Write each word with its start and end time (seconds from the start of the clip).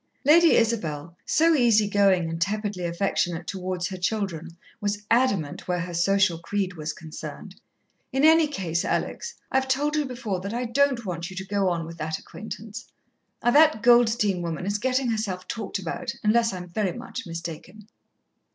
Lady 0.25 0.55
Isabel, 0.55 1.15
so 1.27 1.53
easy 1.53 1.87
going 1.87 2.27
and 2.27 2.41
tepidly 2.41 2.85
affectionate 2.85 3.45
towards 3.45 3.87
her 3.89 3.97
children, 3.97 4.57
was 4.79 5.03
adamant 5.11 5.67
where 5.67 5.81
her 5.81 5.93
social 5.93 6.39
creed 6.39 6.73
was 6.73 6.91
concerned. 6.91 7.55
"In 8.11 8.25
any 8.25 8.47
case, 8.47 8.83
Alex, 8.83 9.35
I've 9.51 9.67
told 9.67 9.95
you 9.95 10.05
before 10.05 10.39
that 10.39 10.55
I 10.55 10.65
don't 10.65 11.05
want 11.05 11.29
you 11.29 11.35
to 11.35 11.45
go 11.45 11.69
on 11.69 11.85
with 11.85 11.99
the 11.99 12.15
acquaintance. 12.17 12.87
That 13.43 13.83
Goldstein 13.83 14.41
woman 14.41 14.65
is 14.65 14.79
gettin' 14.79 15.09
herself 15.11 15.47
talked 15.47 15.77
about, 15.77 16.15
unless 16.23 16.51
I'm 16.51 16.67
very 16.69 16.97
much 16.97 17.27
mistaken." 17.27 17.87